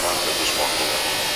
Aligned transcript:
conta 0.00 0.30
dos 0.38 0.54
mortos. 0.56 1.27